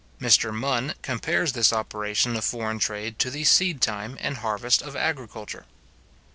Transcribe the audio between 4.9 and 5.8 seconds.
agriculture.